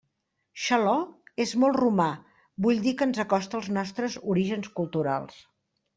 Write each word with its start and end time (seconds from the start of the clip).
Xaló 0.61 0.93
és 1.43 1.51
molt 1.63 1.77
romà, 1.83 2.07
vull 2.67 2.81
dir 2.87 2.95
que 3.03 3.09
ens 3.11 3.23
acosta 3.27 3.59
als 3.61 3.69
nostres 3.79 4.19
orígens 4.37 4.73
culturals. 4.81 5.39